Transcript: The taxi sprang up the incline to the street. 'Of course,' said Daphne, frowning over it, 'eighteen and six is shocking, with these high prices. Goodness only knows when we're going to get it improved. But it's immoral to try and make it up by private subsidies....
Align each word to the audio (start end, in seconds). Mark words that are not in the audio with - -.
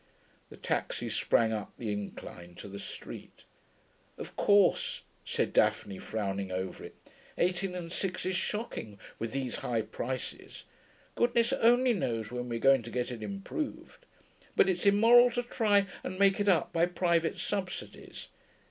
The 0.49 0.57
taxi 0.57 1.09
sprang 1.11 1.53
up 1.53 1.73
the 1.77 1.91
incline 1.91 2.55
to 2.55 2.67
the 2.67 2.79
street. 2.79 3.43
'Of 4.17 4.35
course,' 4.35 5.03
said 5.23 5.53
Daphne, 5.53 5.99
frowning 5.99 6.51
over 6.51 6.83
it, 6.85 6.95
'eighteen 7.37 7.75
and 7.75 7.91
six 7.91 8.25
is 8.25 8.35
shocking, 8.35 8.97
with 9.19 9.31
these 9.31 9.57
high 9.57 9.83
prices. 9.83 10.63
Goodness 11.13 11.53
only 11.53 11.93
knows 11.93 12.31
when 12.31 12.49
we're 12.49 12.57
going 12.57 12.81
to 12.81 12.89
get 12.89 13.11
it 13.11 13.21
improved. 13.21 14.07
But 14.55 14.69
it's 14.69 14.87
immoral 14.87 15.29
to 15.33 15.43
try 15.43 15.85
and 16.03 16.17
make 16.17 16.39
it 16.39 16.49
up 16.49 16.73
by 16.73 16.87
private 16.87 17.37
subsidies.... 17.37 18.29